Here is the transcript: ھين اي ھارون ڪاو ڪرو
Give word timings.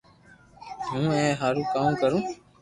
ھين 0.89 1.05
اي 1.17 1.25
ھارون 1.39 1.65
ڪاو 1.73 1.89
ڪرو 2.01 2.17